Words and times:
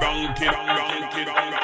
Donkey, 0.00 0.46
donkey, 0.46 1.24
donkey. 1.24 1.59